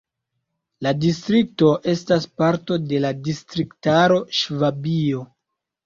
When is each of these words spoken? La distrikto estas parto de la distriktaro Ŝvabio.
La 0.85 0.93
distrikto 1.03 1.69
estas 1.95 2.27
parto 2.43 2.81
de 2.89 3.05
la 3.07 3.15
distriktaro 3.31 4.21
Ŝvabio. 4.43 5.27